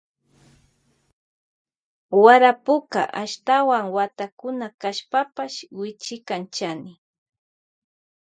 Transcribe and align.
Warapuka 2.23 3.01
ashtawan 3.23 3.85
watakuna 3.97 4.67
kashpapash 4.81 5.57
wichikan 5.79 6.43
chani. 6.55 6.93